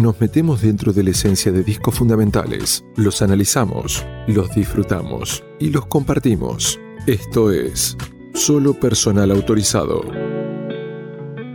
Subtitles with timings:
[0.00, 5.86] nos metemos dentro de la esencia de discos fundamentales, los analizamos, los disfrutamos y los
[5.86, 6.80] compartimos.
[7.06, 7.96] Esto es
[8.34, 10.02] Solo Personal Autorizado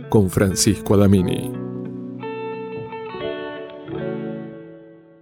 [0.08, 1.52] con Francisco Adamini.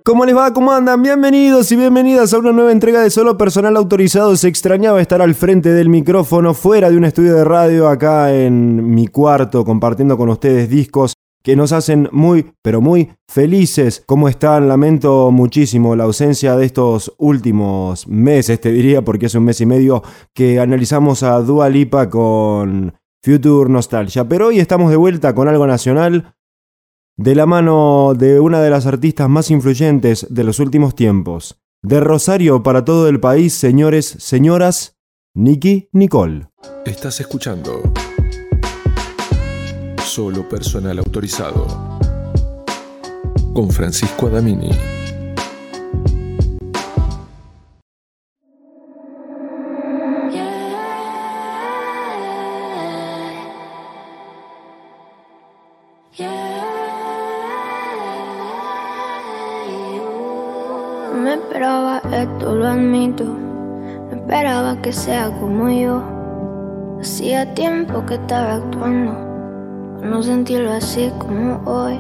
[0.05, 0.55] ¿Cómo les va?
[0.55, 1.03] ¿Cómo andan?
[1.03, 4.37] Bienvenidos y bienvenidas a una nueva entrega de Solo Personal Autorizado.
[4.37, 8.95] Se extrañaba estar al frente del micrófono, fuera de un estudio de radio, acá en
[8.95, 11.13] mi cuarto, compartiendo con ustedes discos
[11.43, 14.03] que nos hacen muy, pero muy felices.
[14.07, 14.69] ¿Cómo están?
[14.69, 19.67] Lamento muchísimo la ausencia de estos últimos meses, te diría, porque es un mes y
[19.67, 20.03] medio
[20.35, 24.29] que analizamos a Dua Lipa con Future Nostalgia.
[24.29, 26.35] Pero hoy estamos de vuelta con algo nacional
[27.17, 31.61] de la mano de una de las artistas más influyentes de los últimos tiempos.
[31.83, 34.99] De Rosario para todo el país, señores, señoras,
[35.35, 36.49] Nicky Nicole.
[36.85, 37.83] Estás escuchando
[40.09, 41.67] Solo personal autorizado
[43.53, 44.71] con Francisco Adamini.
[61.13, 63.25] me esperaba esto, lo admito.
[63.25, 66.03] No esperaba que sea como yo.
[66.99, 69.28] Hacía tiempo que estaba actuando.
[70.03, 71.99] No sentirlo así como hoy.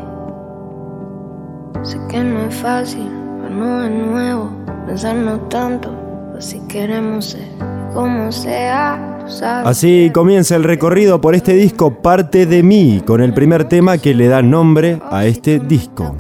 [1.83, 3.09] Sé que no es fácil,
[3.43, 4.51] pero no es nuevo.
[4.87, 5.91] Pensarnos tanto,
[6.37, 7.49] así queremos ser.
[7.95, 9.17] Como sea.
[9.65, 14.15] Así comienza el recorrido por este disco Parte de mí, con el primer tema que
[14.15, 16.15] le da nombre a este disco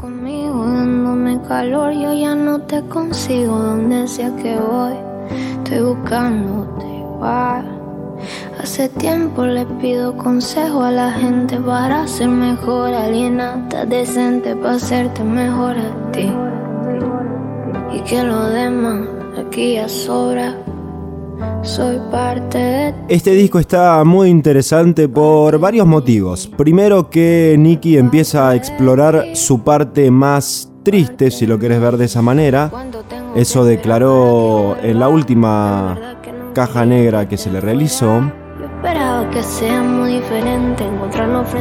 [1.49, 4.95] calor, yo ya no te consigo donde sea que voy.
[5.65, 7.78] Estoy buscándote igual.
[8.61, 15.23] Hace tiempo le pido consejo a la gente para ser mejor, alienata, decente para hacerte
[15.23, 16.28] mejor a ti.
[17.95, 20.56] Y que lo demás aquí ya sobra.
[21.62, 26.50] Soy parte de Este disco está muy interesante por varios motivos.
[26.56, 32.06] Primero que Nicky empieza a explorar su parte más triste, si lo quieres ver de
[32.06, 32.72] esa manera.
[33.37, 35.97] Eso declaró en la última
[36.54, 38.21] caja negra que se le realizó.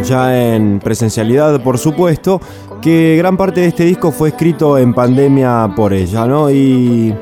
[0.03, 2.41] Ya en presencialidad, por supuesto,
[2.81, 6.50] que gran parte de este disco fue escrito en pandemia por ella, ¿no?
[6.50, 7.13] Y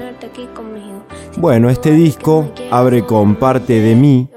[1.37, 4.29] bueno, este disco abre con parte de mí,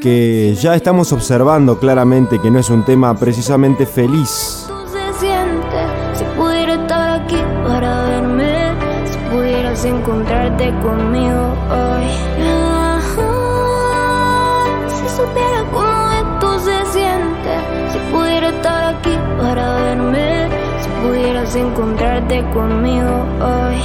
[0.00, 4.64] que ya estamos observando claramente que no es un tema precisamente feliz.
[9.84, 11.54] Encontrarte conmigo
[22.52, 23.80] conmigo hoy.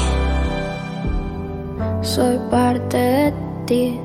[2.02, 3.34] Soy parte de
[3.66, 4.00] ti.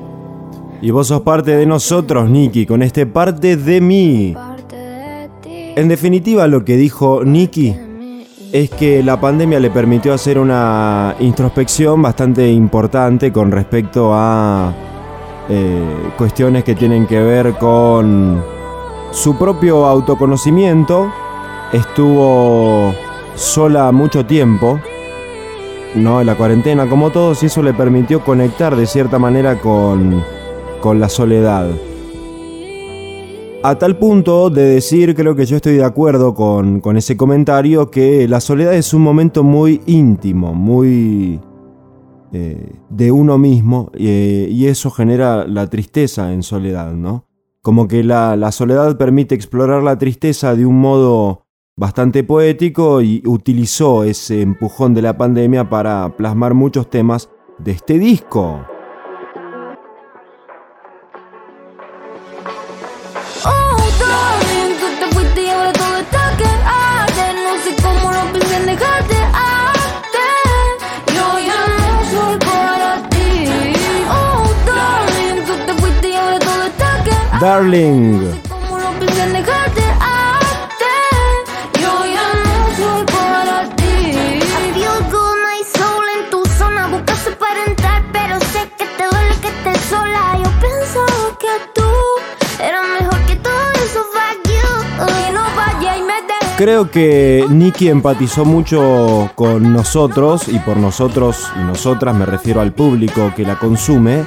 [0.81, 4.33] Y vos sos parte de nosotros, Nicky, con este parte de mí.
[5.75, 7.75] En definitiva, lo que dijo Nicky
[8.51, 14.73] es que la pandemia le permitió hacer una introspección bastante importante con respecto a
[15.49, 18.41] eh, cuestiones que tienen que ver con
[19.11, 21.11] su propio autoconocimiento.
[21.73, 22.93] Estuvo
[23.35, 24.79] sola mucho tiempo,
[25.95, 26.21] ¿no?
[26.21, 30.23] En la cuarentena como todos, y eso le permitió conectar de cierta manera con,
[30.81, 31.69] con la soledad.
[33.61, 38.25] A tal punto de decir, creo que yo estoy de acuerdo con, ese comentario, que
[38.27, 41.41] la soledad es un momento muy íntimo, muy
[42.31, 47.25] eh, de uno mismo, eh, y eso genera la tristeza en soledad, ¿no?
[47.61, 51.48] Como que la, la soledad permite explorar la tristeza de un modo
[51.79, 57.97] bastante poético y utilizó ese empujón de la pandemia para plasmar muchos temas de este
[57.97, 58.65] disco.
[77.39, 78.19] Darling.
[96.59, 102.73] Creo que Nicky empatizó mucho con nosotros y por nosotros y nosotras me refiero al
[102.73, 104.25] público que la consume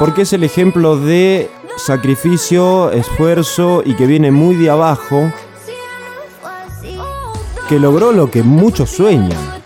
[0.00, 5.32] porque es el ejemplo de sacrificio, esfuerzo y que viene muy de abajo,
[7.68, 9.61] que logró lo que muchos sueñan.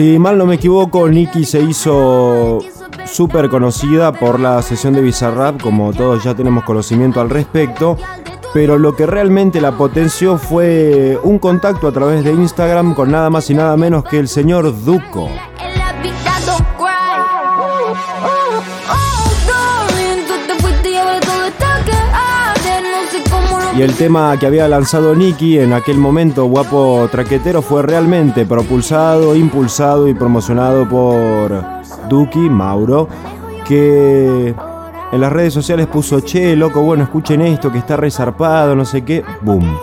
[0.00, 2.60] Si mal no me equivoco, Nicky se hizo
[3.04, 7.98] súper conocida por la sesión de Bizarrap, como todos ya tenemos conocimiento al respecto.
[8.54, 13.28] Pero lo que realmente la potenció fue un contacto a través de Instagram con nada
[13.28, 15.28] más y nada menos que el señor Duco.
[23.80, 29.34] Y el tema que había lanzado Nicky en aquel momento, Guapo Traquetero, fue realmente propulsado,
[29.34, 31.64] impulsado y promocionado por
[32.06, 33.08] Duki, Mauro,
[33.66, 34.54] que
[35.12, 39.02] en las redes sociales puso, che, loco, bueno, escuchen esto, que está resarpado, no sé
[39.02, 39.74] qué, boom.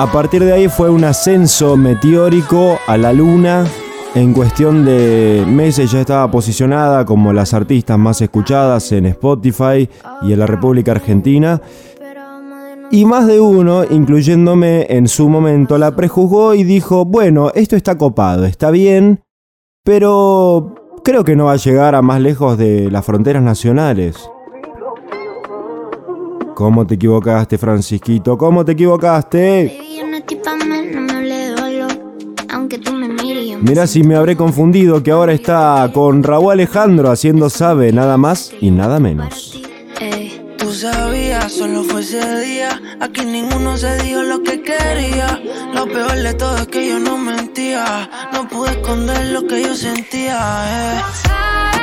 [0.00, 3.66] A partir de ahí fue un ascenso meteórico a la luna.
[4.14, 9.90] En cuestión de meses ya estaba posicionada como las artistas más escuchadas en Spotify
[10.22, 11.60] y en la República Argentina.
[12.90, 17.98] Y más de uno, incluyéndome en su momento, la prejuzgó y dijo, bueno, esto está
[17.98, 19.20] copado, está bien,
[19.84, 24.16] pero creo que no va a llegar a más lejos de las fronteras nacionales.
[26.60, 28.36] ¿Cómo te equivocaste, Francisquito?
[28.36, 29.80] ¿Cómo te equivocaste?
[33.62, 38.52] Mira si me habré confundido que ahora está con Raúl Alejandro haciendo Sabe nada más
[38.60, 39.58] y nada menos.
[40.58, 42.78] Tú sabías, solo fue ese día.
[43.00, 45.40] Aquí ninguno se dijo lo que quería.
[45.72, 48.10] Lo peor de todo es que yo no mentía.
[48.34, 50.36] No pude esconder lo que yo sentía.
[50.68, 51.79] Eh.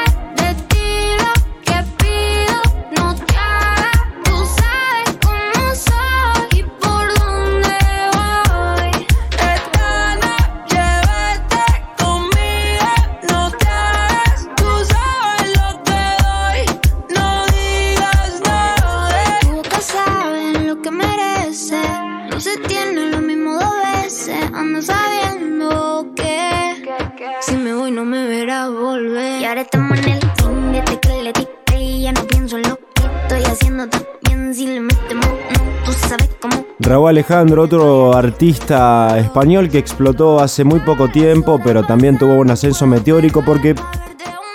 [36.80, 42.50] Raúl Alejandro, otro artista español que explotó hace muy poco tiempo, pero también tuvo un
[42.50, 43.76] ascenso meteórico porque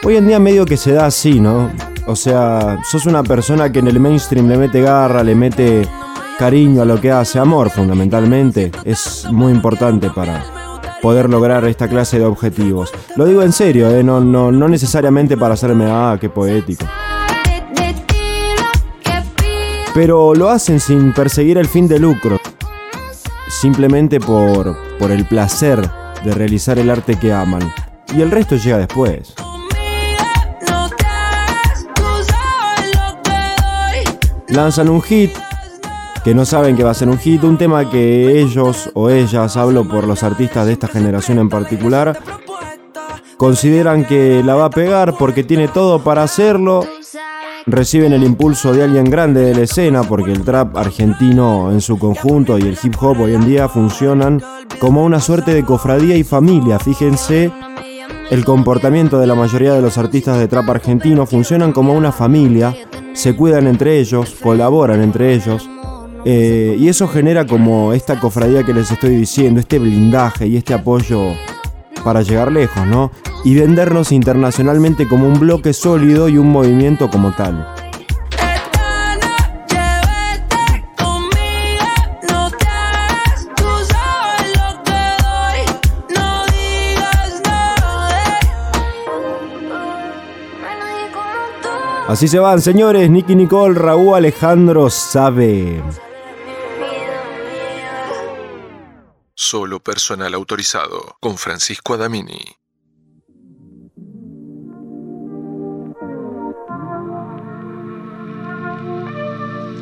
[0.02, 1.70] hoy en día medio que se da así, ¿no?
[2.06, 5.86] O sea, sos una persona que en el mainstream le mete garra, le mete
[6.38, 10.61] cariño a lo que hace, amor fundamentalmente, es muy importante para
[11.02, 12.92] poder lograr esta clase de objetivos.
[13.16, 14.02] Lo digo en serio, ¿eh?
[14.02, 16.86] no, no, no necesariamente para hacerme, ah, qué poético
[19.94, 22.40] pero lo hacen sin perseguir el fin de lucro,
[23.48, 25.88] simplemente por, por el placer
[26.24, 27.72] de realizar el arte que aman.
[28.14, 29.34] Y el resto llega después.
[34.48, 35.30] Lanzan un hit
[36.24, 39.56] que no saben que va a ser un hit, un tema que ellos o ellas,
[39.56, 42.18] hablo por los artistas de esta generación en particular,
[43.36, 46.86] consideran que la va a pegar porque tiene todo para hacerlo
[47.66, 51.98] reciben el impulso de alguien grande de la escena porque el trap argentino en su
[51.98, 54.42] conjunto y el hip hop hoy en día funcionan
[54.78, 56.78] como una suerte de cofradía y familia.
[56.78, 57.52] Fíjense,
[58.30, 62.74] el comportamiento de la mayoría de los artistas de trap argentino funcionan como una familia,
[63.12, 65.68] se cuidan entre ellos, colaboran entre ellos.
[66.24, 70.74] Eh, y eso genera como esta cofradía que les estoy diciendo, este blindaje y este
[70.74, 71.32] apoyo
[72.04, 73.10] para llegar lejos, ¿no?
[73.44, 77.66] y vendernos internacionalmente como un bloque sólido y un movimiento como tal.
[92.08, 93.08] Así se van, señores.
[93.08, 95.82] Nicky Nicole, Raúl Alejandro sabe.
[99.52, 102.42] Solo personal autorizado con Francisco Adamini.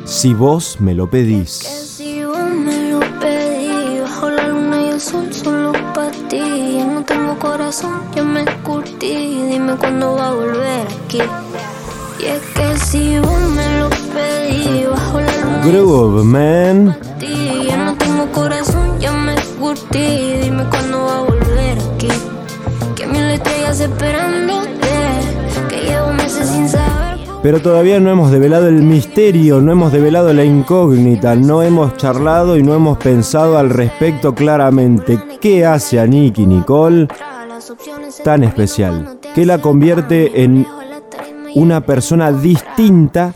[0.03, 1.51] Si vos me lo pedís.
[1.95, 6.75] si vos me lo pedís, bajo la luna yo sol solo para ti.
[6.75, 9.45] Ya no tengo corazón, ya me curtí.
[9.51, 11.21] Dime cuándo va a volver aquí.
[12.19, 15.65] Y es que si vos me lo pedí bajo la luna.
[15.65, 16.99] Groove, man.
[17.71, 18.70] Ya no tengo corazón,
[19.71, 20.41] ya me curtí.
[20.43, 22.09] Dime cuándo va a volver aquí.
[22.95, 24.87] Que mil estrellas esperándote.
[25.69, 27.19] Que llevo meses sin saber.
[27.43, 32.55] Pero todavía no hemos develado el misterio, no hemos develado la incógnita, no hemos charlado
[32.55, 35.19] y no hemos pensado al respecto claramente.
[35.39, 37.07] ¿Qué hace a Nicky Nicole
[38.23, 39.17] tan especial?
[39.33, 40.67] ¿Qué la convierte en
[41.55, 43.33] una persona distinta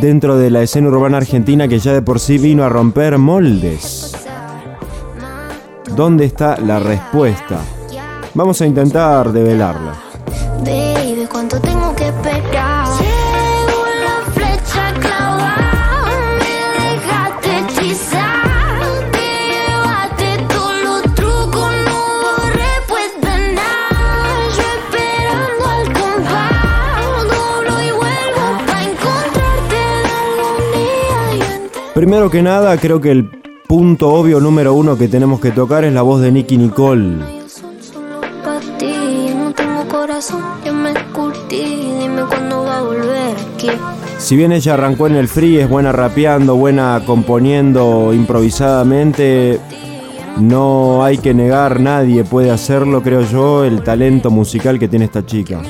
[0.00, 4.13] dentro de la escena urbana argentina que ya de por sí vino a romper moldes?
[5.96, 7.60] ¿Dónde está la respuesta?
[8.34, 9.94] Vamos a intentar develarla.
[10.64, 12.88] Baby, ¿cuánto tengo que esperar?
[31.94, 35.92] Primero que nada, creo que el punto obvio número uno que tenemos que tocar es
[35.92, 37.18] la voz de Nicky Nicole.
[44.18, 49.60] Si bien ella arrancó en el free, es buena rapeando, buena componiendo improvisadamente,
[50.38, 55.26] no hay que negar, nadie puede hacerlo, creo yo, el talento musical que tiene esta
[55.26, 55.62] chica.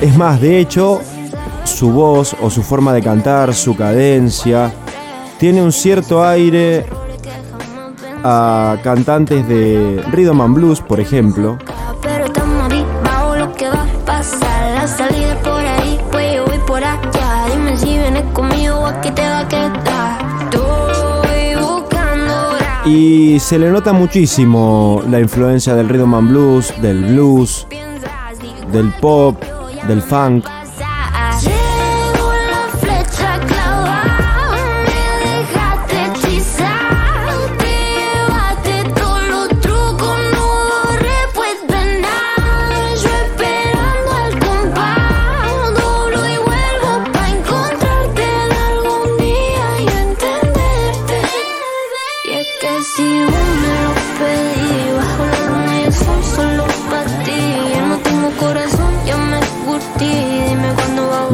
[0.00, 1.00] Es más, de hecho,
[1.64, 4.72] su voz o su forma de cantar, su cadencia,
[5.38, 6.86] tiene un cierto aire
[8.22, 11.58] a cantantes de Rhythm and Blues, por ejemplo,
[14.06, 14.34] pues
[22.86, 27.66] y se le nota muchísimo la influencia del Rhythm and Blues, del blues,
[28.72, 29.42] del pop,
[29.88, 30.46] del funk.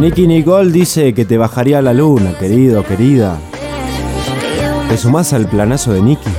[0.01, 3.39] Nicky Nicole dice que te bajaría a la luna, querido, querida.
[4.89, 6.31] ¿Te sumás al planazo de Nicky?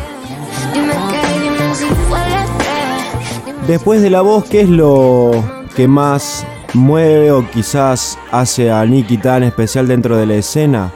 [3.67, 5.43] Después de la voz, ¿qué es lo
[5.75, 10.91] que más mueve o quizás hace a Nicky tan especial dentro de la escena?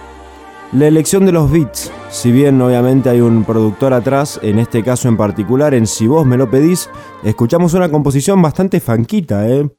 [0.72, 1.92] La elección de los beats.
[2.10, 6.26] Si bien obviamente hay un productor atrás, en este caso en particular, en Si vos
[6.26, 6.90] me lo pedís,
[7.24, 9.70] escuchamos una composición bastante fanquita, ¿eh?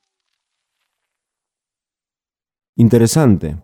[2.79, 3.57] Interesante.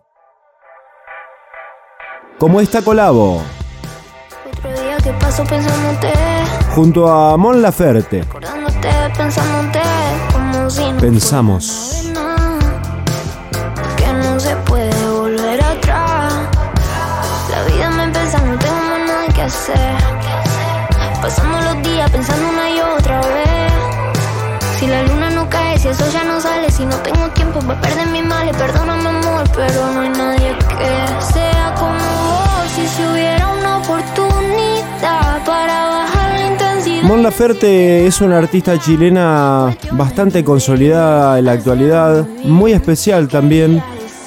[2.39, 3.43] Como esta colabo,
[4.47, 6.11] Otro día que paso pensándote,
[6.73, 9.81] junto a Mon Laferte, acordándote, pensándote,
[10.33, 12.09] como si no pensamos.
[12.11, 12.57] nada,
[13.97, 16.33] que no se puede volver atrás.
[17.51, 19.93] La vida me empieza, no tengo más nada que hacer.
[21.21, 23.73] Pasando los días pensando una y otra vez.
[24.79, 27.79] Si la luna no cae, si eso ya no sale, si no tengo tiempo para
[27.81, 32.71] perder mis males, perdóname amor, pero no hay nadie que sea como vos.
[32.75, 37.03] Si se hubiera una oportunidad para bajar la intensidad.
[37.03, 43.83] Mon Laferte es una artista chilena bastante consolidada en la actualidad, muy especial también.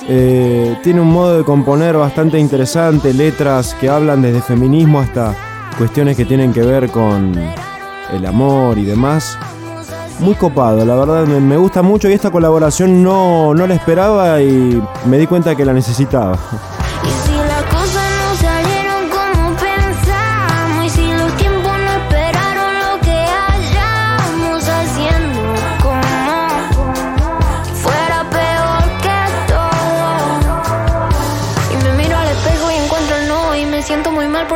[0.08, 5.34] Eh, tiene un modo de componer bastante interesante, letras que hablan desde feminismo hasta
[5.76, 7.34] cuestiones que tienen que ver con
[8.12, 9.36] el amor y demás.
[10.18, 14.82] Muy copado, la verdad me, gusta mucho y esta colaboración no, no la esperaba y
[15.04, 16.38] me di cuenta que la necesitaba.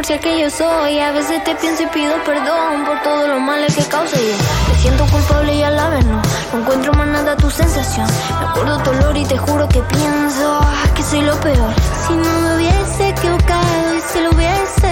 [0.00, 0.98] Por ser que yo soy.
[0.98, 4.34] A veces te pienso y pido perdón por todos los males que causé yo.
[4.72, 6.22] Me siento culpable y a la no
[6.58, 8.06] encuentro más nada tu sensación.
[8.40, 11.74] Me acuerdo tu olor y te juro que pienso ah, que soy lo peor.
[12.06, 14.89] Si no me hubiese equivocado y si lo hubiese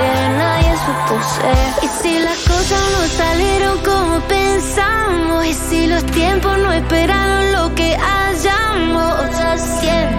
[0.00, 1.84] nadie supo ser.
[1.84, 7.74] Y si las cosas no salieron como pensamos, y si los tiempos no esperaron lo
[7.74, 9.14] que hallamos,
[9.80, 10.11] siempre.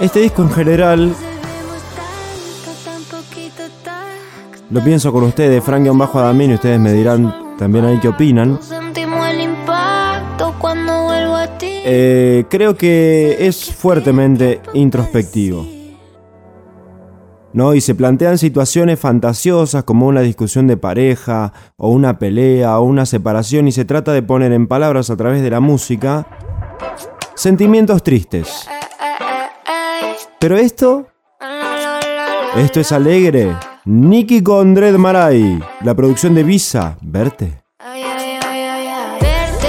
[0.00, 1.14] Este disco en general
[4.70, 8.58] Lo pienso con ustedes, Frank bajo Adamín, y ustedes me dirán también ahí qué opinan.
[11.60, 15.66] Eh, creo que es fuertemente introspectivo.
[17.54, 17.74] ¿No?
[17.74, 23.06] Y se plantean situaciones fantasiosas como una discusión de pareja, o una pelea, o una
[23.06, 26.26] separación, y se trata de poner en palabras a través de la música
[27.34, 28.68] sentimientos tristes.
[30.40, 31.08] Pero esto,
[32.56, 33.56] esto es alegre.
[33.84, 37.64] Nicky con Dread Marai, la producción de Visa, verte.
[37.80, 39.18] Ay, ay, ay, ay, ay.
[39.20, 39.68] Verte,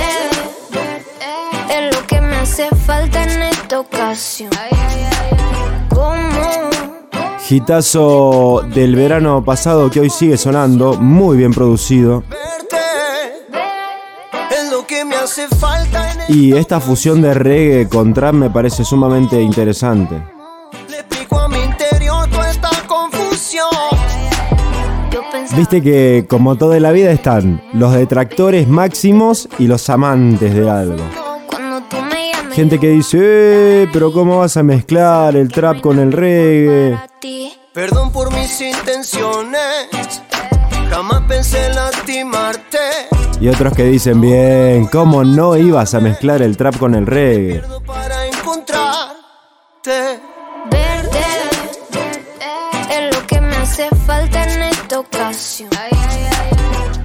[1.70, 4.52] es lo que me hace falta en esta ocasión.
[7.50, 12.24] Hitazo del verano pasado que hoy sigue sonando, muy bien producido.
[14.52, 16.36] Es lo que me hace falta en el...
[16.36, 20.22] Y esta fusión de reggae con trap me parece sumamente interesante.
[25.56, 31.04] Viste que como toda la vida están los detractores máximos y los amantes de algo.
[32.52, 37.00] Gente que dice, eh, pero ¿cómo vas a mezclar el trap con el reggae?
[37.74, 39.88] Perdón por mis intenciones.
[40.90, 42.80] Jamás pensé en lastimarte.
[43.40, 47.62] Y otros que dicen, bien, ¿cómo no ibas a mezclar el trap con el reggae?
[47.86, 50.20] Para encontrarte.
[50.70, 51.20] Verte
[52.92, 54.79] es lo que me hace falta en esta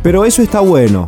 [0.03, 1.07] Pero eso está bueno.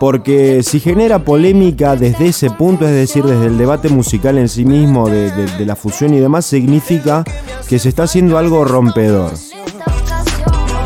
[0.00, 4.64] Porque si genera polémica desde ese punto, es decir, desde el debate musical en sí
[4.64, 7.24] mismo, de, de- la fusión y demás, significa
[7.68, 9.32] que se está haciendo algo rompedor.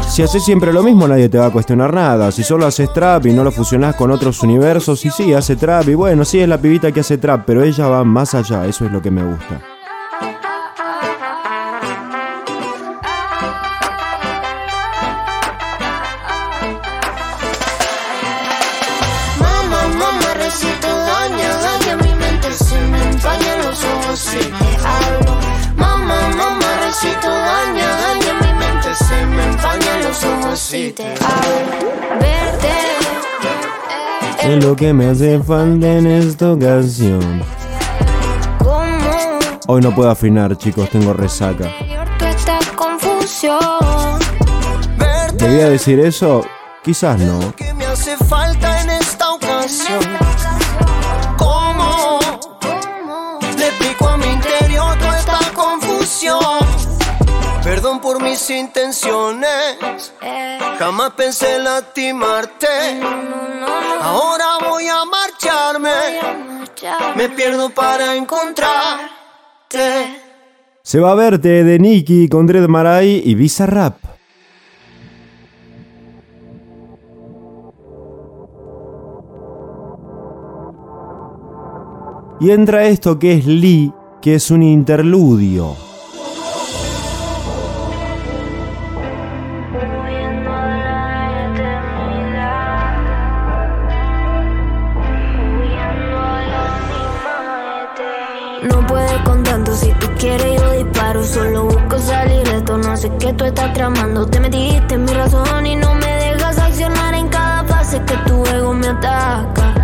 [0.09, 2.31] Si haces siempre lo mismo, nadie te va a cuestionar nada.
[2.33, 5.89] Si solo haces trap y no lo fusionás con otros universos, y sí, hace trap,
[5.89, 8.85] y bueno, sí es la pibita que hace trap, pero ella va más allá, eso
[8.85, 9.61] es lo que me gusta.
[34.49, 37.43] Es lo que me hace falta en esta ocasión.
[39.67, 41.71] Hoy no puedo afinar, chicos, tengo resaca.
[45.35, 46.47] ¿Debía decir eso?
[46.83, 47.55] Quizás no.
[47.55, 50.28] que me hace falta en esta ocasión.
[58.09, 59.77] Por mis intenciones.
[60.23, 62.67] Eh, Jamás pensé en lastimarte.
[64.01, 65.91] Ahora voy a marcharme.
[67.17, 68.71] Me pierdo para encontrarte.
[70.83, 73.99] Se va a verte de Nicky con Dread Marai y Visa Rap.
[82.41, 83.93] Y entra esto que es Lee,
[84.23, 85.88] que es un interludio.
[101.19, 104.27] Disparo Solo busco salir de esto, no sé qué tú estás tramando.
[104.27, 108.45] Te metiste en mi razón y no me dejas accionar en cada fase que tu
[108.47, 109.78] ego me ataca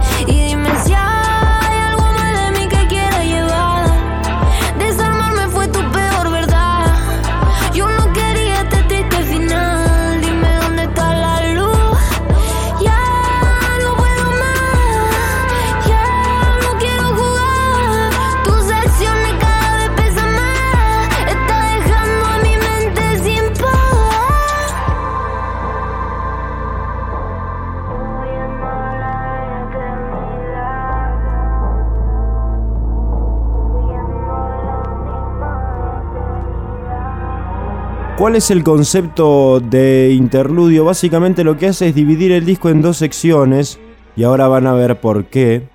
[38.24, 40.86] ¿Cuál es el concepto de interludio?
[40.86, 43.78] Básicamente lo que hace es dividir el disco en dos secciones
[44.16, 45.68] y ahora van a ver por qué.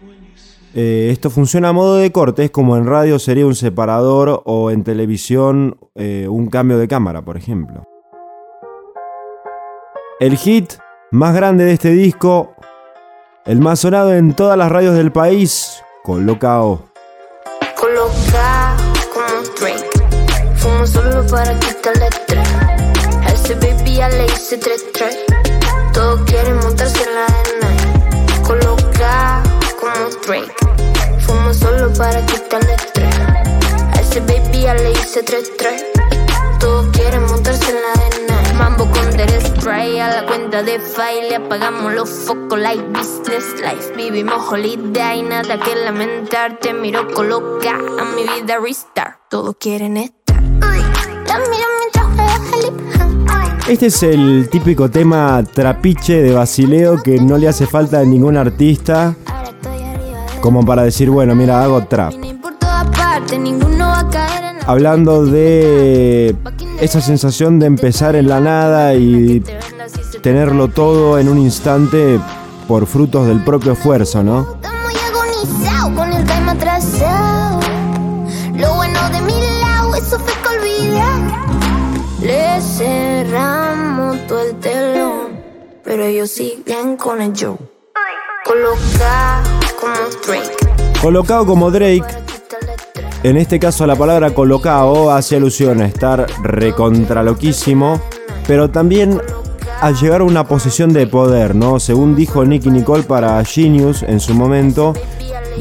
[0.74, 4.84] Eh, esto funciona a modo de cortes, como en radio sería un separador o en
[4.84, 7.84] televisión eh, un cambio de cámara, por ejemplo.
[10.20, 10.74] El hit
[11.12, 12.56] más grande de este disco,
[13.46, 16.82] el más sonado en todas las radios del país, Colocao.
[17.80, 18.76] Coloca
[19.14, 19.89] como
[20.80, 22.48] Fumo solo para quitarle estrés.
[23.26, 25.18] A ese baby ya le hice tres tres.
[25.94, 28.44] Todos quieren montarse en la arena.
[28.48, 29.44] Coloca
[29.78, 30.56] como Drake,
[31.20, 33.14] fumo solo para quitarle estrés.
[33.94, 35.84] A ese baby ya le hice tres tres.
[36.62, 38.54] Todos quieren montarse en la arena.
[38.58, 41.36] Mambo con Derek Spray a la cuenta de file.
[41.36, 43.94] Apagamos los focos like business life.
[43.98, 46.58] Vivimos holiday, nada que lamentar.
[46.60, 49.20] Te miro coloca a mi vida restart.
[49.30, 50.19] Todos quieren estar.
[53.68, 58.36] Este es el típico tema trapiche de Basileo que no le hace falta a ningún
[58.36, 59.16] artista
[60.42, 62.14] como para decir, bueno, mira, hago trap.
[64.66, 66.36] Hablando de
[66.80, 69.44] esa sensación de empezar en la nada y
[70.22, 72.20] tenerlo todo en un instante
[72.68, 74.59] por frutos del propio esfuerzo, ¿no?
[85.90, 87.58] Pero ellos siguen con el show.
[88.46, 89.42] Coloca
[89.82, 91.02] como Drake.
[91.02, 92.06] Colocado como Drake,
[93.24, 98.00] en este caso la palabra colocado hace alusión a estar recontraloquísimo,
[98.46, 99.20] pero también
[99.82, 101.80] a llegar a una posición de poder, ¿no?
[101.80, 104.94] Según dijo Nicky Nicole para Genius en su momento,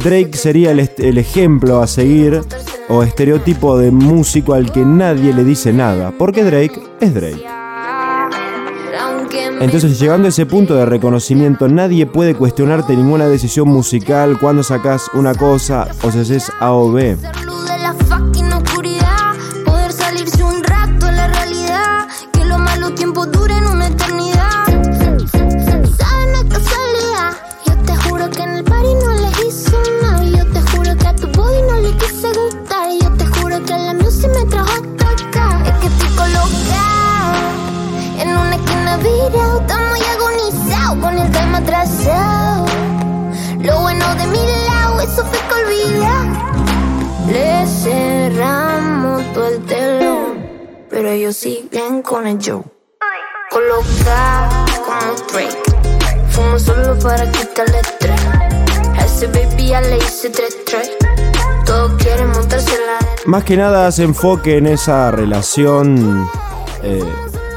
[0.05, 2.43] Drake sería el ejemplo a seguir
[2.91, 7.58] o estereotipo de músico al que nadie le dice nada, porque Drake es Drake.
[9.61, 15.11] Entonces, llegando a ese punto de reconocimiento, nadie puede cuestionarte ninguna decisión musical cuando sacas
[15.15, 17.17] una cosa o si haces A o B.
[51.09, 52.63] pero ellos siguen con el show.
[63.25, 66.29] Más que nada hace enfoque en esa relación
[66.83, 67.03] eh,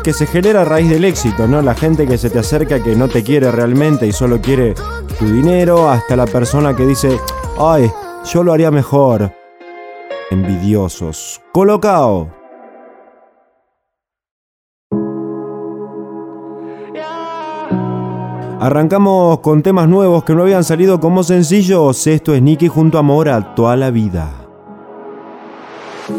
[0.02, 1.62] que se genera a raíz del éxito, ¿no?
[1.62, 4.76] La gente que se te acerca que no te quiere realmente y solo quiere
[5.20, 7.20] tu dinero, hasta la persona que dice,
[7.60, 7.92] ay,
[8.24, 9.34] yo lo haría mejor.
[10.30, 11.42] Envidiosos.
[11.52, 12.41] Colocao.
[18.62, 22.06] Arrancamos con temas nuevos que no habían salido como sencillos.
[22.06, 24.30] Esto es Nicky junto a Mora toda la vida.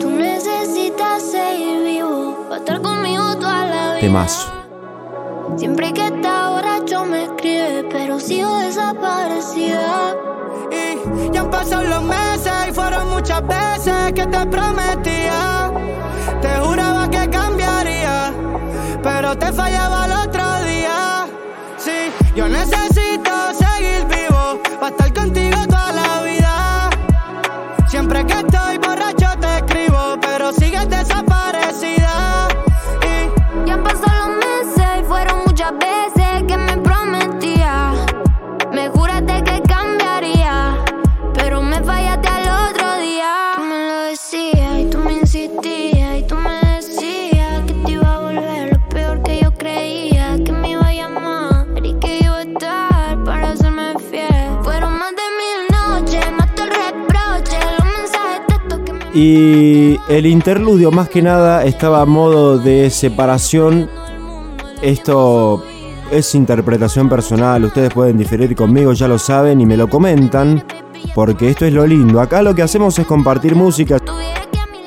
[0.00, 4.00] Tú necesitas seguir vivo para estar conmigo toda la vida.
[4.00, 4.50] Temazo.
[5.56, 10.16] Siempre que está borracho me escribe, pero sigo desaparecida.
[10.72, 15.70] Y ya han pasado los meses y fueron muchas veces que te prometía.
[16.40, 18.32] Te juraba que cambiaría,
[19.00, 20.21] pero te fallaba el
[59.14, 63.90] Y el interludio más que nada estaba a modo de separación.
[64.80, 65.62] Esto
[66.10, 70.64] es interpretación personal, ustedes pueden diferir conmigo, ya lo saben y me lo comentan,
[71.14, 72.20] porque esto es lo lindo.
[72.20, 73.98] Acá lo que hacemos es compartir música.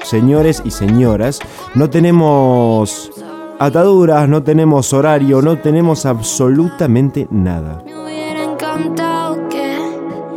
[0.04, 1.40] Señores y señoras,
[1.76, 3.12] no tenemos
[3.60, 7.84] ataduras, no tenemos horario, no tenemos absolutamente nada.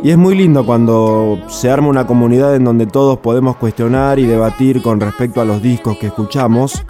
[0.01, 4.25] Y es muy lindo cuando se arma una comunidad en donde todos podemos cuestionar y
[4.25, 6.83] debatir con respecto a los discos que escuchamos.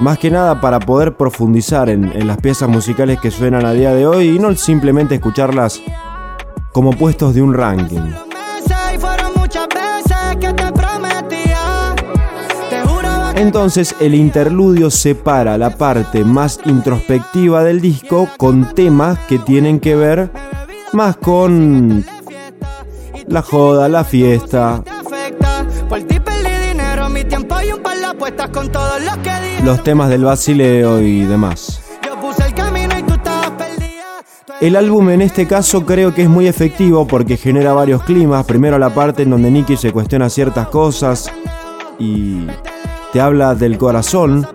[0.00, 4.06] Más que nada para poder profundizar en las piezas musicales que suenan a día de
[4.06, 5.80] hoy y no simplemente escucharlas
[6.72, 8.12] como puestos de un ranking.
[13.36, 19.96] Entonces el interludio separa la parte más introspectiva del disco con temas que tienen que
[19.96, 20.30] ver
[20.94, 22.04] más con
[23.26, 24.82] la joda, la fiesta.
[29.64, 31.80] Los temas del basileo y demás.
[34.60, 38.46] El álbum en este caso creo que es muy efectivo porque genera varios climas.
[38.46, 41.30] Primero la parte en donde Nicky se cuestiona ciertas cosas
[41.98, 42.46] y
[43.12, 44.46] te habla del corazón.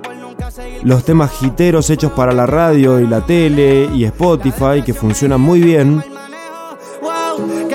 [0.84, 5.62] Los temas giteros hechos para la radio y la tele y Spotify que funcionan muy
[5.62, 6.02] bien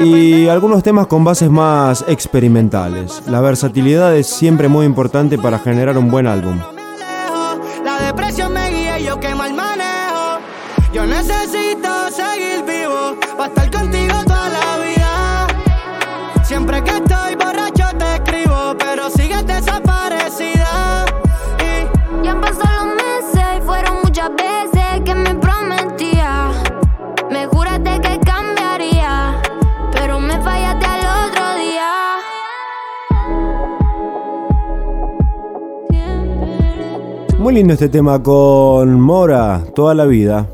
[0.01, 3.23] y algunos temas con bases más experimentales.
[3.27, 6.74] La versatilidad es siempre muy importante para generar un buen álbum.
[37.55, 40.51] Lindo este tema con Mora, toda la vida.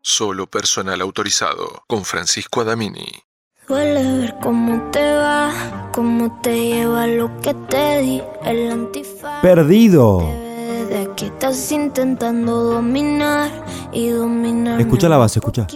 [0.00, 3.31] Solo personal autorizado con Francisco Adamini.
[3.68, 5.50] Duele ver cómo te va,
[5.92, 9.40] cómo te lleva lo que te di, el antifaz.
[9.40, 10.18] Perdido.
[10.18, 13.50] De que estás intentando dominar
[13.92, 14.80] y dominar.
[14.80, 15.68] Escucha la base, escucha.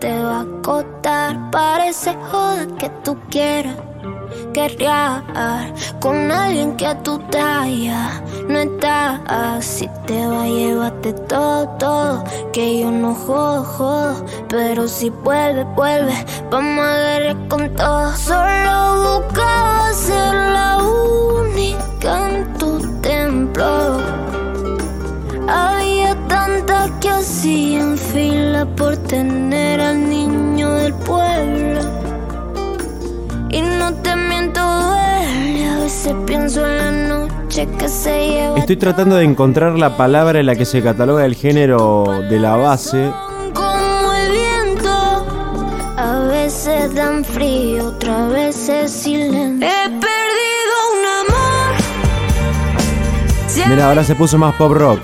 [0.00, 3.76] Te va a costar, parece joda que tú quieras
[4.52, 5.22] guerrear
[6.00, 9.58] con alguien que a tu talla no está.
[9.60, 14.24] Si te va a llevarte todo, todo, que yo no jodo.
[14.48, 16.14] Pero si vuelve, vuelve,
[16.50, 18.16] vamos a guerrear con todo.
[18.16, 24.00] Solo buscaba ser la única en tu templo.
[25.48, 32.01] Había tantas que hacían fila por tener al niño del pueblo.
[33.52, 35.68] Y no te miento, duele.
[35.68, 38.56] A veces pienso en la noche que se lleva.
[38.56, 42.56] Estoy tratando de encontrar la palabra en la que se cataloga el género de la
[42.56, 43.10] base.
[43.52, 45.26] Como el viento.
[45.98, 49.68] A veces dan frío, otras veces silencio.
[49.68, 51.74] He perdido un amor.
[53.68, 55.00] Mira, ahora se puso más pop rock.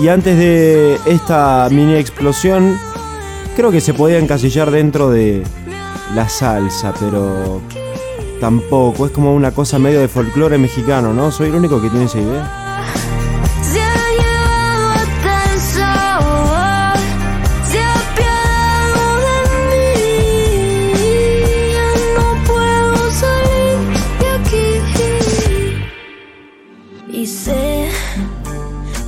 [0.00, 2.78] Y antes de esta mini explosión,
[3.56, 5.44] creo que se podía encasillar dentro de
[6.14, 7.60] la salsa, pero
[8.40, 9.06] tampoco.
[9.06, 11.30] Es como una cosa medio de folclore mexicano, ¿no?
[11.30, 12.64] Soy el único que tiene esa idea.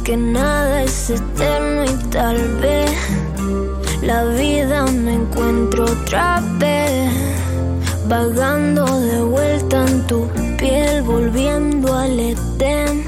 [0.05, 2.91] Que nada es eterno y tal vez
[4.03, 6.90] la vida me encuentro otra vez.
[8.11, 10.27] Vagando de vuelta en tu
[10.59, 13.05] piel, volviendo al Edén.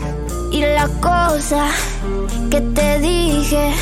[0.52, 1.66] Y la cosa
[2.48, 3.72] que te dije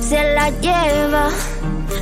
[0.00, 1.28] se la lleva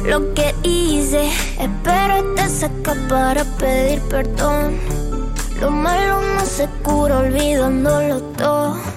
[0.05, 1.29] lo que hice.
[1.59, 4.79] Espero estés cerca para pedir perdón.
[5.61, 8.92] Lo malo no se cura olvidándolo todo.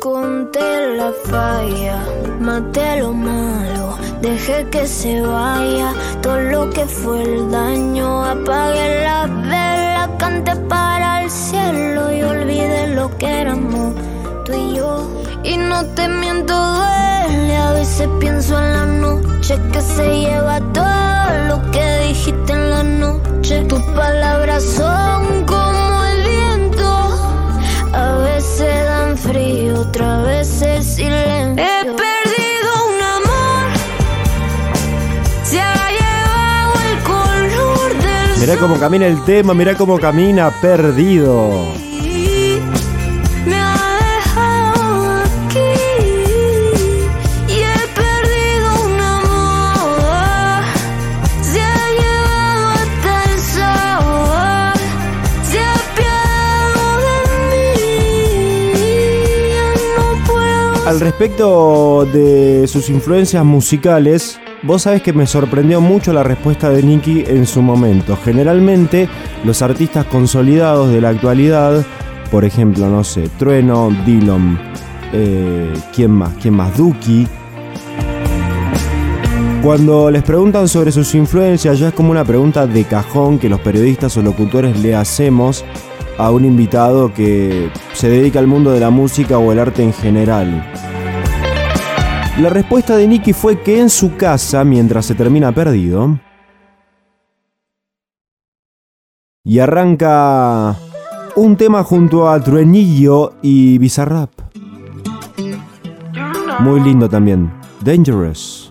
[0.00, 1.98] Conté la falla,
[2.38, 8.24] maté lo malo, dejé que se vaya todo lo que fue el daño.
[8.24, 13.94] Apagué la vela, canté para el cielo y olvidé lo que éramos
[14.44, 15.10] tú y yo.
[15.42, 21.28] Y no te miento, duele, a veces pienso en la noche que se lleva todo
[21.48, 23.64] lo que dijiste en la noche.
[23.64, 26.88] Tus palabras son como el viento,
[27.92, 28.87] a veces
[29.22, 31.64] frío, otra vez el silencio.
[31.64, 33.70] He perdido un amor,
[35.42, 41.66] se ha llevado el color del Mirá cómo camina el tema, mirá cómo camina perdido.
[60.88, 66.82] Al respecto de sus influencias musicales, Vos sabés que me sorprendió mucho la respuesta de
[66.82, 68.18] Nicky en su momento.
[68.24, 69.08] Generalmente
[69.44, 71.86] los artistas consolidados de la actualidad,
[72.30, 74.58] por ejemplo, no sé, Trueno, Dillon,
[75.12, 76.32] eh, ¿quién más?
[76.42, 76.76] ¿Quién más?
[76.76, 77.28] Duki.
[79.62, 83.60] Cuando les preguntan sobre sus influencias, ya es como una pregunta de cajón que los
[83.60, 85.64] periodistas o locutores le hacemos
[86.18, 89.92] a un invitado que se dedica al mundo de la música o el arte en
[89.92, 90.64] general.
[92.40, 96.18] La respuesta de Nicky fue que en su casa, mientras se termina perdido,
[99.44, 100.76] y arranca
[101.36, 104.30] un tema junto a Truenillo y Bizarrap.
[106.60, 108.67] Muy lindo también, Dangerous.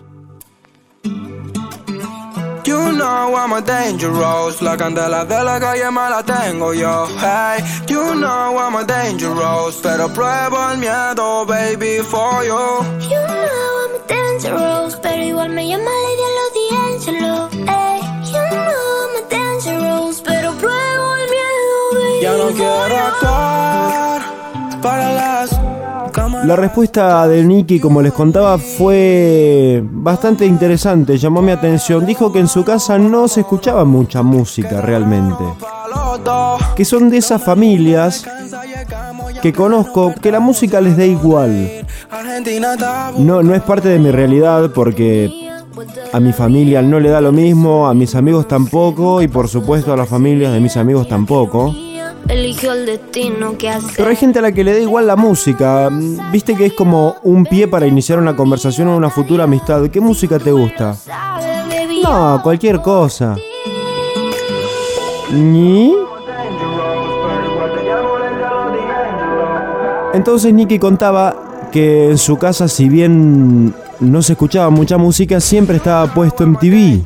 [2.78, 7.06] You know I'm a dangerous, la candela de la calle me la tengo yo.
[7.18, 12.84] Hey, you know I'm a dangerous, pero pruebo el miedo, baby, for you.
[13.10, 17.48] You know I'm a dangerous, pero igual me llama Lady D'Angelo.
[17.66, 18.00] Hey,
[18.32, 18.70] you know
[19.02, 22.20] I'm a dangerous, pero pruebo el miedo, baby.
[22.22, 24.20] Ya no quiero actuar
[24.80, 25.57] para las
[26.44, 32.06] La respuesta de Nicky, como les contaba, fue bastante interesante, llamó mi atención.
[32.06, 35.44] Dijo que en su casa no se escuchaba mucha música realmente.
[36.76, 38.24] Que son de esas familias
[39.42, 41.86] que conozco que la música les da igual.
[43.18, 45.48] No, no es parte de mi realidad porque
[46.12, 49.92] a mi familia no le da lo mismo, a mis amigos tampoco y por supuesto
[49.92, 51.74] a las familias de mis amigos tampoco.
[52.26, 53.94] Eligió el destino que hace.
[53.96, 55.88] Pero hay gente a la que le da igual la música.
[56.32, 59.88] Viste que es como un pie para iniciar una conversación o una futura amistad.
[59.88, 60.96] ¿Qué música te gusta?
[62.02, 63.36] No, cualquier cosa.
[65.32, 65.94] ¿Ni?
[70.14, 75.76] Entonces Nicky contaba que en su casa, si bien no se escuchaba mucha música, siempre
[75.76, 77.02] estaba puesto en TV.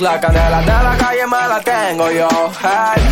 [0.00, 2.28] La candela de la calle me la tengo yo.
[2.60, 3.02] Hey.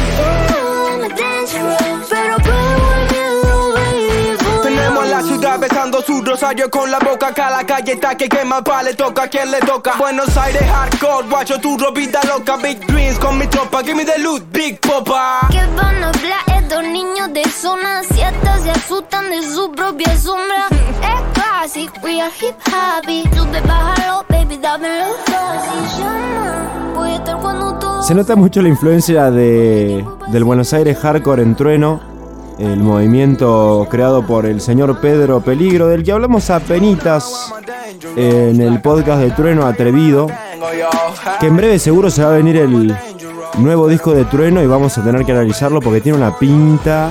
[6.40, 9.50] Rosario con la boca acá la calle está que quema pa le toca a quien
[9.50, 13.94] le toca Buenos Aires hardcore guacho tu ropita loca big dreams con mi tropa give
[13.94, 18.02] me the loot big popa ¿Qué van a hablar estos niños de zona?
[18.04, 20.68] Si hasta se asustan de su propia sombra.
[21.02, 23.22] Es clásico, we are hip happy.
[23.34, 25.98] Sube, bájalo, baby, dámelo fácil.
[25.98, 28.02] Llama, voy a estar cuando todo.
[28.02, 32.00] Se nota mucho la influencia de, del Buenos Aires hardcore en Trueno,
[32.60, 37.52] el movimiento creado por el señor Pedro Peligro, del que hablamos a penitas
[38.16, 40.26] en el podcast de Trueno Atrevido,
[41.40, 42.94] que en breve seguro se va a venir el
[43.58, 47.10] nuevo disco de Trueno y vamos a tener que analizarlo porque tiene una pinta.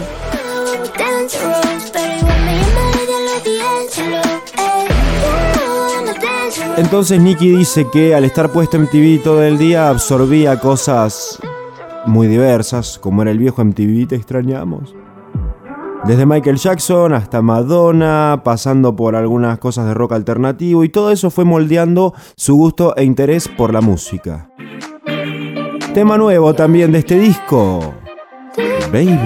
[6.77, 11.39] Entonces Nicky dice que al estar puesto en MTV todo el día absorbía cosas
[12.05, 14.98] muy diversas, como era el viejo MTV, te extrañamos.
[16.05, 21.29] Desde Michael Jackson hasta Madonna, pasando por algunas cosas de rock alternativo y todo eso
[21.29, 24.49] fue moldeando su gusto e interés por la música.
[25.93, 27.93] Tema nuevo también de este disco,
[28.91, 29.19] Baby.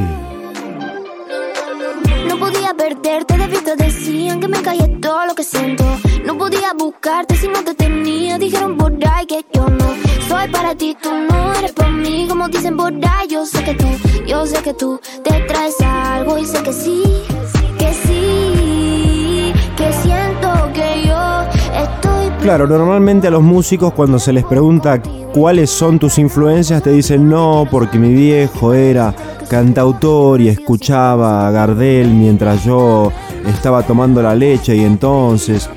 [2.27, 5.83] No podía perderte, de vista decían que me callé todo lo que siento.
[6.25, 8.37] No podía buscarte si no te tenía.
[8.37, 12.25] Dijeron por ahí que yo no soy para ti, tú no eres mí.
[12.27, 12.75] Como dicen
[13.29, 13.85] yo sé que tú,
[14.25, 17.03] yo sé que tú te traes algo y sé que sí,
[17.77, 21.41] que sí, que siento que yo
[21.83, 22.29] estoy.
[22.41, 25.01] Claro, normalmente a los músicos cuando se les pregunta
[25.33, 29.13] cuáles son tus influencias te dicen no, porque mi viejo era
[29.49, 33.11] cantautor y escuchaba a Gardel mientras yo
[33.45, 35.69] estaba tomando la leche y entonces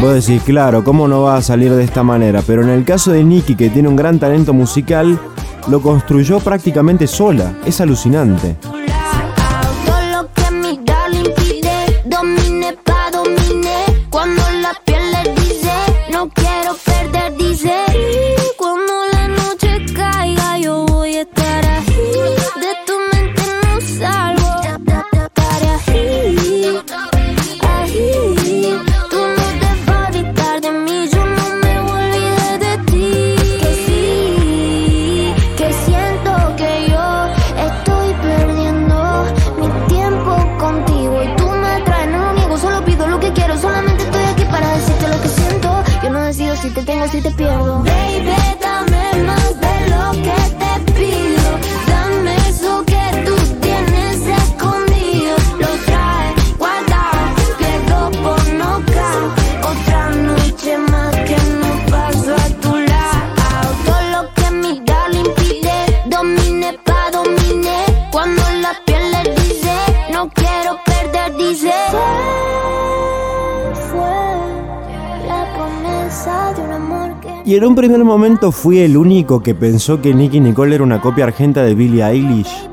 [0.00, 2.42] vos decís, claro, ¿cómo no va a salir de esta manera?
[2.46, 5.18] Pero en el caso de Nicky, que tiene un gran talento musical,
[5.68, 7.54] lo construyó prácticamente sola.
[7.64, 8.56] Es alucinante.
[77.76, 81.74] Primer momento fui el único que pensó que Nicky Nicole era una copia argenta de
[81.74, 82.70] Billie Eilish.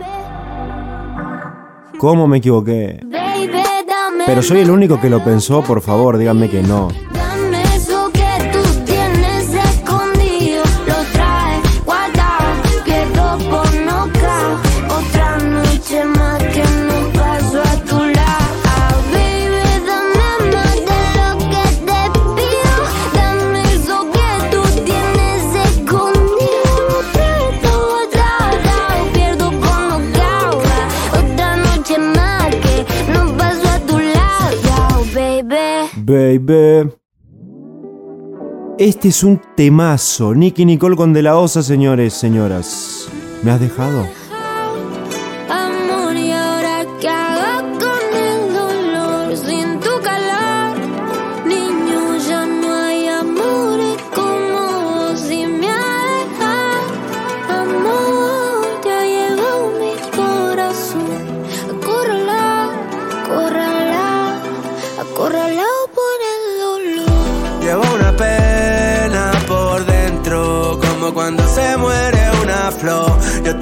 [1.99, 3.05] ¿Cómo me equivoqué?
[4.25, 6.87] Pero soy el único que lo pensó, por favor, díganme que no.
[36.05, 36.89] Baby.
[38.77, 40.33] Este es un temazo.
[40.33, 43.09] Nicky Nicole con De La Osa, señores, señoras.
[43.43, 44.22] ¿Me has dejado?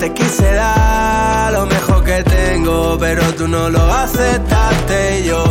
[0.01, 5.23] Te quise dar lo mejor que tengo, pero tú no lo aceptaste.
[5.25, 5.43] Yo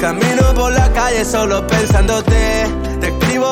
[0.00, 2.66] camino por la calle solo pensándote.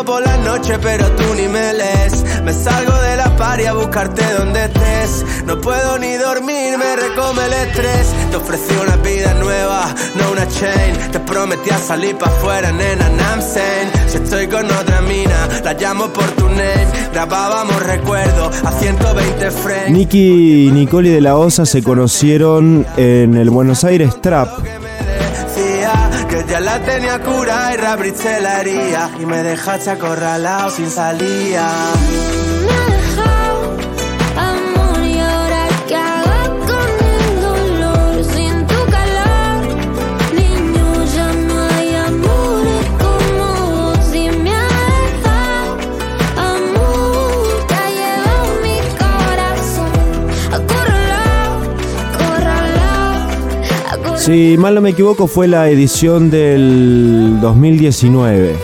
[0.04, 2.24] Por la noche, pero tú ni me lees.
[2.42, 5.26] Me salgo de la party a buscarte donde estés.
[5.44, 8.06] No puedo ni dormir, me recome el estrés.
[8.30, 11.12] Te ofrecí una vida nueva, no una chain.
[11.12, 13.42] Te prometí a salir pa' afuera, nena, I'm
[14.08, 16.88] Si estoy con otra mina, la llamo por tu name.
[17.12, 19.90] Grabábamos recuerdos a 120 frames.
[19.90, 24.48] Nicky y Nicole de la Osa se conocieron en el Buenos Aires Trap
[26.48, 31.68] ya la tenía cura y reabriste la herida y me dejaste acorralado sin salida.
[54.20, 58.54] Si mal no me equivoco, fue la edición del 2019.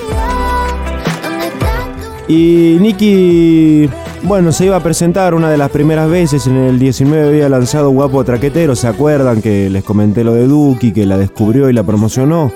[2.29, 3.89] Y Nicky,
[4.25, 6.47] bueno, se iba a presentar una de las primeras veces.
[6.47, 8.77] En el 19 había lanzado Guapo Traquetero.
[8.77, 12.53] ¿Se acuerdan que les comenté lo de Duki, que la descubrió y la promocionó?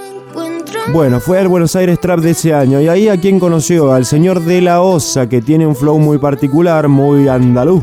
[0.92, 2.82] Bueno, fue al Buenos Aires Trap de ese año.
[2.82, 6.18] Y ahí a quien conoció, al señor de la Osa, que tiene un flow muy
[6.18, 7.82] particular, muy andaluz.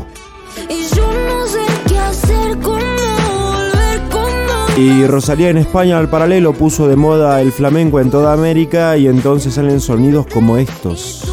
[4.78, 9.08] Y Rosalía en España al paralelo puso de moda el flamenco en toda América y
[9.08, 11.27] entonces salen sonidos como estos.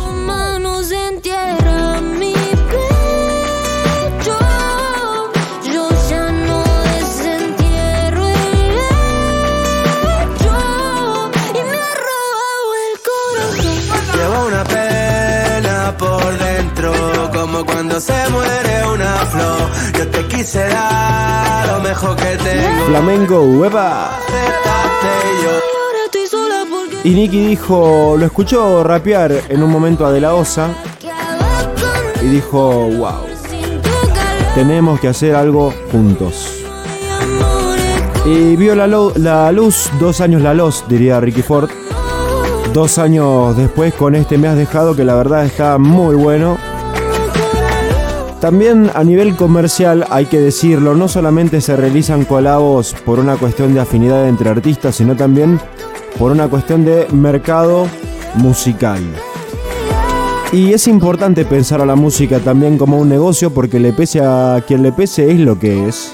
[19.98, 22.86] Yo te quise dar mejor que tengo.
[22.88, 24.12] Flamengo, hueva.
[27.04, 30.70] Y Nicky dijo, lo escuchó rapear en un momento a De La Osa
[32.22, 33.28] y dijo, wow,
[34.56, 36.64] tenemos que hacer algo juntos.
[38.26, 41.70] Y vio la, la luz, dos años la luz, diría Ricky Ford.
[42.74, 46.58] Dos años después con este me has dejado que la verdad está muy bueno.
[48.46, 53.74] También a nivel comercial, hay que decirlo, no solamente se realizan colabos por una cuestión
[53.74, 55.60] de afinidad entre artistas, sino también
[56.20, 57.88] por una cuestión de mercado
[58.36, 59.02] musical.
[60.52, 64.64] Y es importante pensar a la música también como un negocio porque le pese a
[64.68, 66.14] quien le pese es lo que es.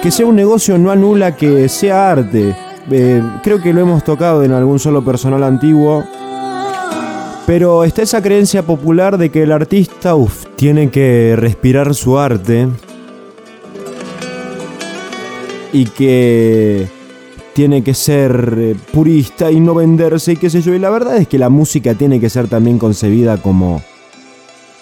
[0.00, 2.56] Que sea un negocio no anula que sea arte.
[2.92, 6.04] Eh, creo que lo hemos tocado en algún solo personal antiguo
[7.48, 10.14] pero está esa creencia popular de que el artista,
[10.56, 12.68] tiene que respirar su arte
[15.72, 16.88] y que
[17.54, 20.74] tiene que ser eh, purista y no venderse y qué sé yo.
[20.74, 23.80] Y la verdad es que la música tiene que ser también concebida como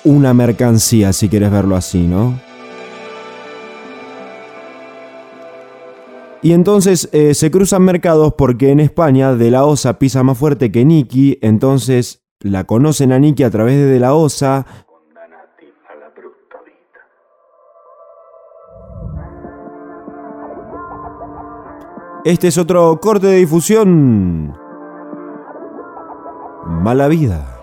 [0.02, 2.36] una mercancía, si quieres verlo así, ¿no?
[6.42, 10.72] Y entonces eh, se cruzan mercados porque en España De La Osa pisa más fuerte
[10.72, 14.66] que Nicky, entonces la conocen a Nicky a través de, de la OSA.
[22.24, 24.52] Este es otro corte de difusión.
[26.66, 27.56] Mala vida.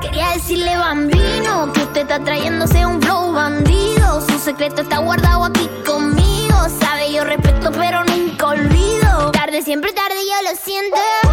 [0.00, 4.22] Quería decirle bambino que usted está trayéndose un flow bandido.
[4.22, 6.56] Su secreto está guardado aquí conmigo.
[6.80, 9.32] Sabe, yo respeto, pero nunca olvido.
[9.32, 11.25] Tarde, siempre tarde, yo lo siento.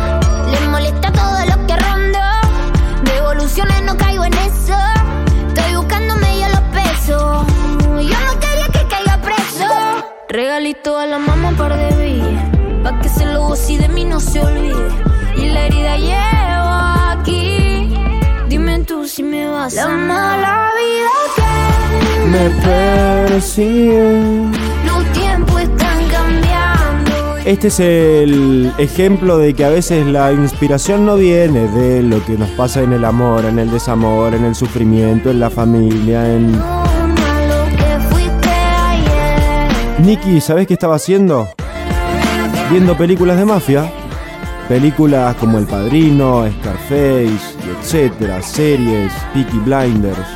[10.63, 12.45] Regalito a la mamá un par de villas.
[12.83, 14.87] Pa' que se lo goce y de mí no se olvide.
[15.35, 17.93] Y la herida llevo aquí.
[18.47, 20.39] Dime tú si me vas a amar.
[20.39, 24.23] La vida que Me persigue.
[24.85, 27.37] los tiempos están cambiando.
[27.43, 32.37] Este es el ejemplo de que a veces la inspiración no viene de lo que
[32.37, 36.53] nos pasa en el amor, en el desamor, en el sufrimiento, en la familia, en...
[36.53, 36.92] Toma
[40.03, 41.47] Nicky, ¿sabes qué estaba haciendo?
[42.69, 43.89] Viendo películas de mafia.
[44.67, 50.27] Películas como El Padrino, Scarface, etcétera, series, Peaky Blinders.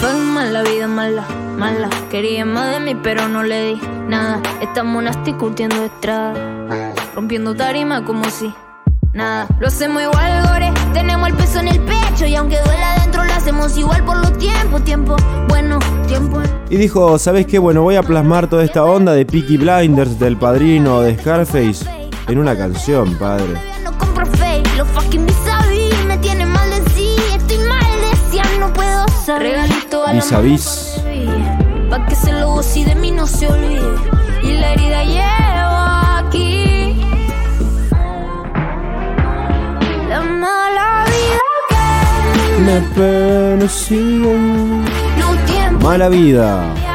[0.00, 1.24] Fue mala vida, mala,
[1.56, 1.88] mala.
[2.10, 4.42] Quería más de mí, pero no le di nada.
[4.60, 6.34] Estamos nasty curtiendo estrada.
[7.14, 8.52] Rompiendo tarima como si
[9.14, 9.46] nada.
[9.58, 10.74] Lo hacemos igual, gore.
[10.92, 12.26] Tenemos el peso en el pecho.
[12.26, 14.84] Y aunque duela adentro, lo hacemos igual por los tiempos.
[14.84, 15.16] Tiempo,
[15.48, 15.78] bueno.
[16.68, 17.58] Y dijo, ¿sabes qué?
[17.58, 21.86] Bueno, voy a plasmar toda esta onda de Peaky Blinders, del Padrino, de Scarface,
[22.28, 23.54] en una canción, padre.
[23.84, 25.36] No compro fake, los fucking vis
[26.06, 27.14] me tienen mal de sí.
[27.36, 29.42] Estoy mal de sí, no puedo ser.
[29.42, 31.00] Regalito a Vis
[31.88, 33.80] Pa' que se lo goce y de mí no se olvide.
[34.42, 36.96] Y la herida llevo aquí.
[40.08, 41.40] La mala vida
[42.64, 45.05] Me persigue.
[45.86, 46.85] Mala vida.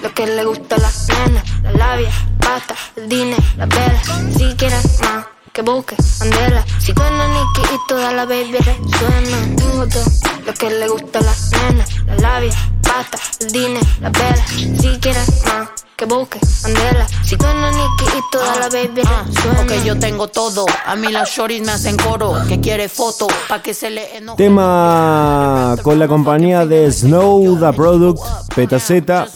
[0.00, 4.00] Lo que le gusta a las nenas, la labia, pasta, el dinero, la vela.
[4.36, 6.64] Si quieres más, que busque, andela.
[6.78, 9.38] Si suena Nicky y toda la baby resuena.
[10.46, 14.46] Lo que le gusta a las nenas, la labia, pasta, el dinero, la vela.
[14.46, 15.68] Si quieres más,
[15.98, 17.08] que busque, andela.
[17.24, 19.56] Si suena Nicky y toda la baby resuena.
[19.56, 20.64] Porque yo tengo todo.
[20.86, 22.36] A mí las shorties me hacen coro.
[22.46, 24.36] Que quiere foto pa' que se le enoje.
[24.36, 28.20] Tema con la compañía de Snow The Product,
[28.54, 29.26] Petaceta.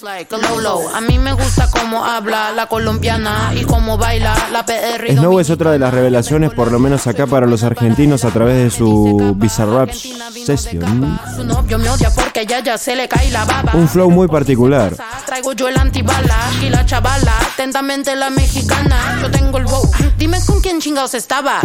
[0.94, 5.10] A mí me gusta cómo habla la colombiana y cómo baila la PR.
[5.10, 8.56] Snow es otra de las revelaciones, por lo menos acá para los argentinos, a través
[8.56, 11.18] de su Bizarrap Session.
[11.34, 13.72] Su novio me odia porque ya ya se le cae la baba.
[13.74, 14.94] Un flow muy particular.
[15.26, 19.18] Traigo yo el antibala y la chavala, atentamente la mexicana.
[19.20, 19.90] Yo tengo el wow.
[20.18, 21.60] Dime con quién chingados estaba.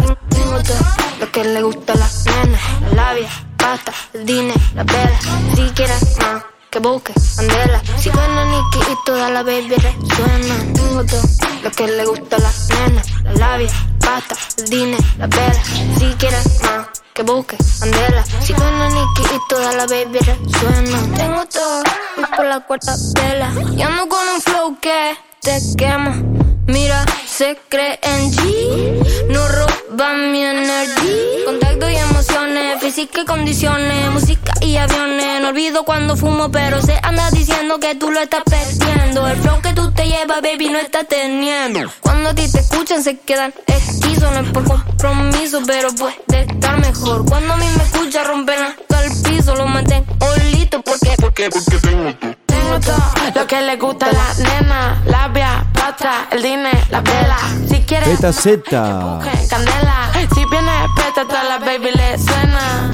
[1.20, 5.18] Lo que le gusta a las nenas, la labia, pasta, el dinero, la vela.
[5.54, 7.82] Si quieres más, que busque, andela.
[7.98, 10.72] Si suena Nicky y toda la baby resuena.
[10.74, 11.22] Tengo todo
[11.62, 13.70] lo que le gusta a las nenas, la labia,
[14.00, 15.62] pasta, el dinero, la vela.
[15.98, 16.86] Si quieres más,
[17.18, 18.24] que busque, andela.
[18.40, 21.16] Si suena Nicky y toda la baby resuena.
[21.16, 21.82] Tengo todo,
[22.16, 23.52] voy por la cuarta vela.
[23.76, 26.14] Y ando con un flow que te quema.
[26.68, 31.44] Mira, se cree en G, no roba mi energía.
[31.46, 35.40] Contacto y emociones, física y condiciones, música y aviones.
[35.40, 39.26] No olvido cuando fumo, pero se anda diciendo que tú lo estás perdiendo.
[39.26, 41.90] El flow que tú te llevas, baby, no estás teniendo.
[42.02, 44.30] Cuando a ti te escuchan, se quedan esquizos.
[44.30, 47.24] No es por compromiso, pero puede estar mejor.
[47.24, 49.56] Cuando a mí me escucha, rompen hasta el piso.
[49.56, 50.14] Lo mantengo
[50.52, 52.47] listo, porque, porque, porque tengo tú.
[53.34, 55.02] Lo que le gusta a la nena.
[55.06, 57.38] Labia, pasta, el dinero, la vela.
[57.68, 58.08] Si quieres.
[59.18, 62.47] Busque Candela, si viene peta, toda la baby le suena.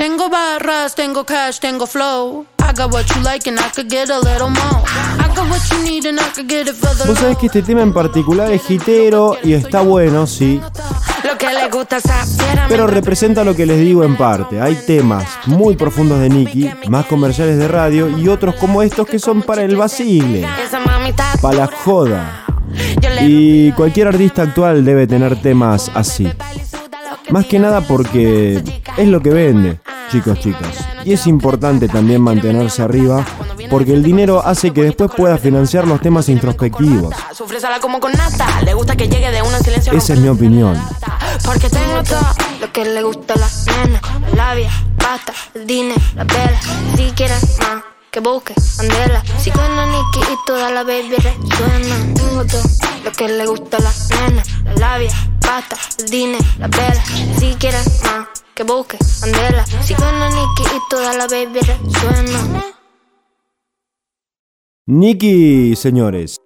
[0.05, 2.45] Tengo barras, tengo cash, tengo flow.
[2.59, 4.83] I got what you like and I could get a little more.
[5.19, 7.47] I got what you need and I could get it for the Vos sabés que
[7.47, 10.61] este tema en particular es hitero y está bueno, sí,
[12.69, 14.61] pero representa lo que les digo en parte.
[14.61, 19.19] Hay temas muy profundos de Nicky, más comerciales de radio y otros como estos que
[19.19, 20.47] son para el vacile,
[21.41, 22.45] para la joda.
[23.23, 26.31] Y cualquier artista actual debe tener temas así.
[27.31, 28.63] Más que nada porque
[28.99, 29.81] es lo que vende,
[30.15, 30.89] chicos, chicas.
[31.05, 33.27] Y es importante también mantenerse arriba
[33.69, 37.13] porque el dinero hace que después puedas financiar los temas introspectivos.
[39.93, 40.81] Esa es mi opinión.
[41.45, 42.21] Porque tengo todo
[42.61, 44.01] lo que le gusta a la nena,
[44.31, 46.61] la labia, pasta, el dinero, la vela.
[46.97, 49.21] Si quieres más, que busque, andela.
[49.39, 52.15] Si suena Nicky y toda la baby resuena.
[52.15, 52.63] Tengo todo
[53.05, 53.93] lo que le gusta a la
[54.29, 55.11] nena, la labia,
[55.47, 57.05] pasta, el dinero, la vela.
[57.39, 59.65] Si quieres más, que busque, andela.
[59.83, 62.65] Si suena Nicky y toda la baby resuena.
[64.87, 66.41] Nicky, señores.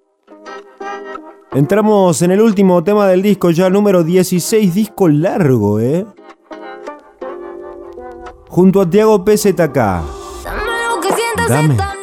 [1.52, 6.06] Entramos en el último tema del disco, ya número 16, disco largo, ¿eh?
[8.48, 9.76] Junto a Tiago PZK.
[11.48, 11.97] Dame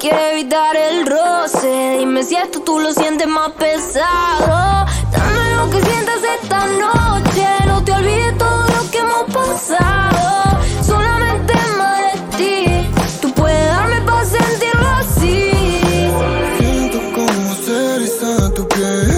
[0.00, 4.86] Quieres evitar el roce, dime si esto tú lo sientes más pesado.
[5.10, 10.60] Dame lo que sientas esta noche, no te olvides todo lo que hemos pasado.
[10.86, 12.88] Solamente más de ti,
[13.20, 15.50] tú puedes darme para sentirlo así.
[16.58, 19.10] Siento como se eriza tu piel.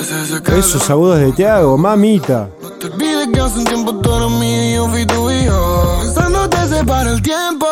[0.00, 0.66] Es.
[0.66, 2.48] Esos agudos de Tiago, mamita.
[2.60, 5.98] No te olvides que hace un tiempo tú eras mío y yo fui tu hijo.
[6.02, 7.66] Pensando te separa el tiempo.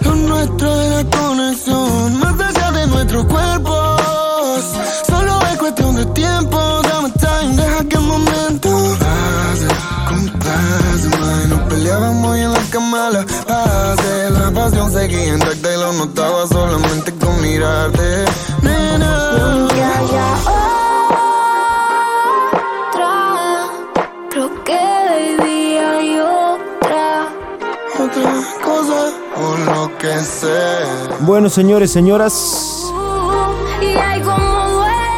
[0.00, 4.64] Lo nuestro es la conexión, más allá de nuestros cuerpos.
[5.06, 6.58] Solo es cuestión de tiempo.
[6.82, 9.68] Dame time, deja que el momento pase.
[10.08, 14.30] Compláceme, nos peleábamos y en la cama la pase.
[14.30, 18.24] La pasión seguía intacta y lo notaba solamente con mirarte.
[18.62, 19.68] Nena.
[19.76, 20.63] Ya, ya, otra.
[30.04, 30.86] Que.
[31.20, 32.92] Bueno, señores, señoras,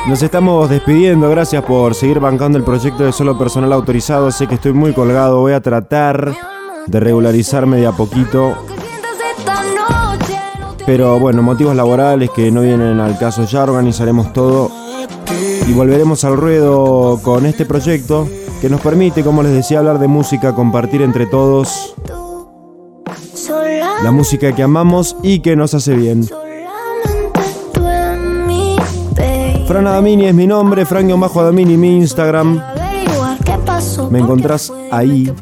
[0.07, 1.28] nos estamos despidiendo.
[1.30, 4.30] Gracias por seguir bancando el proyecto de solo personal autorizado.
[4.30, 5.41] Sé que estoy muy colgado.
[5.41, 6.34] Voy a tratar
[6.87, 8.55] de regularizarme de a poquito.
[10.87, 13.45] Pero bueno, motivos laborales que no vienen al caso.
[13.45, 14.70] Ya organizaremos todo
[15.66, 18.28] y volveremos al ruedo con este proyecto
[18.61, 21.95] que nos permite, como les decía, hablar de música, compartir entre todos
[24.03, 26.28] la música que amamos y que nos hace bien.
[29.66, 32.62] Fran Adamini es mi nombre, Frank-Bajo Adamini mi Instagram.
[34.11, 35.32] Me encontrás ahí.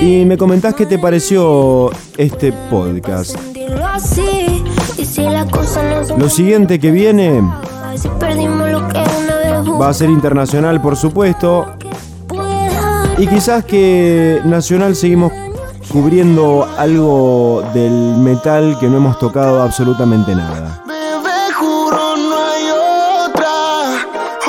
[0.00, 3.36] Y me comentás qué te pareció este podcast.
[6.16, 7.42] Lo siguiente que viene
[9.80, 11.66] va a ser internacional, por supuesto.
[13.18, 15.32] Y quizás que nacional seguimos
[15.90, 20.82] cubriendo algo del metal que no hemos tocado absolutamente nada.
[20.86, 22.64] Bebé, juro no hay
[23.26, 23.52] otra,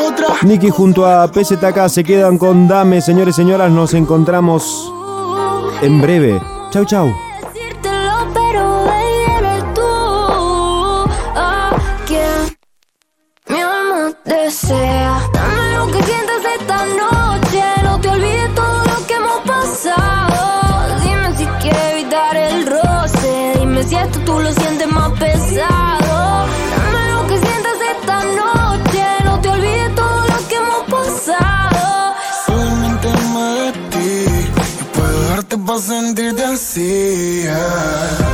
[0.07, 0.27] otra.
[0.43, 4.91] Nicky junto a PZK se quedan con Dame, señores y señoras, nos encontramos
[5.81, 6.41] en breve.
[6.69, 7.11] Chau, chau.
[7.53, 9.81] decírtelo, pero baby eres tú.
[11.35, 11.71] A
[12.05, 12.57] quien
[13.49, 15.21] mi alma desea.
[15.33, 17.00] Dame lo que sientas esta noche.
[35.57, 37.43] Puedo darte para sentirte así.
[37.43, 38.31] yeah.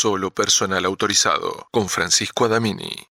[0.00, 3.08] Solo personal autorizado con Francisco Adamini.